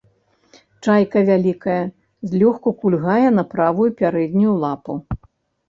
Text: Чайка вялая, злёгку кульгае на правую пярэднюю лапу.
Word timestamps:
Чайка 0.83 1.19
вялая, 1.27 1.75
злёгку 2.31 2.69
кульгае 2.81 3.29
на 3.39 3.47
правую 3.55 3.89
пярэднюю 4.03 4.59
лапу. 4.67 5.01